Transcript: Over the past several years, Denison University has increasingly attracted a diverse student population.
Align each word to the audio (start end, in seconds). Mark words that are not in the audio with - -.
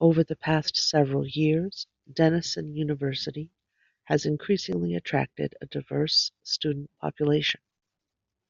Over 0.00 0.22
the 0.22 0.36
past 0.36 0.76
several 0.76 1.26
years, 1.26 1.88
Denison 2.12 2.76
University 2.76 3.50
has 4.04 4.24
increasingly 4.24 4.94
attracted 4.94 5.56
a 5.60 5.66
diverse 5.66 6.30
student 6.44 6.92
population. 7.00 7.60